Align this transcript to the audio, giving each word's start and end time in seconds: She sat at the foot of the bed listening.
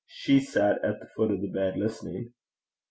She 0.07 0.39
sat 0.39 0.83
at 0.83 0.99
the 0.99 1.05
foot 1.05 1.29
of 1.29 1.41
the 1.41 1.47
bed 1.47 1.77
listening. 1.77 2.33